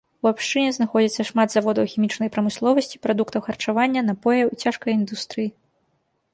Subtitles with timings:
[0.25, 5.49] У абшчыне знаходзіцца шмат заводаў хімічнай прамысловасці, прадуктаў харчавання, напояў і цяжкай індустрыі.